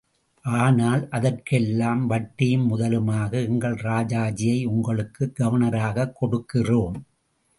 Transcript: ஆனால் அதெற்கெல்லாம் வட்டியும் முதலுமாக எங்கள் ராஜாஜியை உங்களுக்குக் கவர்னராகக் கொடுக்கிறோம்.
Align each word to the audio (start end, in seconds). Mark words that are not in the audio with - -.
ஆனால் 0.41 1.09
அதெற்கெல்லாம் 1.09 2.07
வட்டியும் 2.07 2.69
முதலுமாக 2.69 3.33
எங்கள் 3.33 3.75
ராஜாஜியை 3.75 4.65
உங்களுக்குக் 4.65 5.33
கவர்னராகக் 5.39 6.13
கொடுக்கிறோம். 6.21 6.97